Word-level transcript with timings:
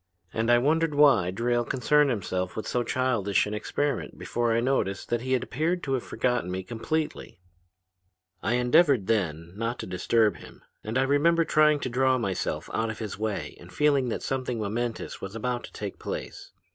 And 0.33 0.49
I 0.49 0.57
wondered 0.57 0.95
why 0.95 1.29
Drayle 1.29 1.63
concerned 1.63 2.09
himself 2.09 2.55
with 2.55 2.67
so 2.67 2.81
childish 2.81 3.45
an 3.45 3.53
experiment 3.53 4.17
before 4.17 4.51
I 4.51 4.59
noticed 4.59 5.09
that 5.09 5.21
he 5.21 5.35
appeared 5.35 5.83
to 5.83 5.93
have 5.93 6.01
forgotten 6.01 6.49
me 6.49 6.63
completely. 6.63 7.39
"I 8.41 8.53
endeavored 8.53 9.05
then 9.05 9.53
not 9.55 9.77
to 9.77 9.85
disturb 9.85 10.37
him, 10.37 10.63
and 10.83 10.97
I 10.97 11.03
remember 11.03 11.45
trying 11.45 11.79
to 11.81 11.89
draw 11.89 12.17
myself 12.17 12.67
out 12.73 12.89
of 12.89 12.97
his 12.97 13.19
way 13.19 13.55
and 13.59 13.71
feeling 13.71 14.09
that 14.09 14.23
something 14.23 14.59
momentous 14.59 15.21
was 15.21 15.35
about 15.35 15.65
to 15.65 15.71
take 15.71 15.99
place. 15.99 16.51